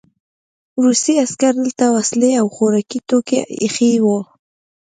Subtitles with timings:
[0.83, 4.19] روسي عسکرو دلته وسلې او خوراکي توکي ایښي وو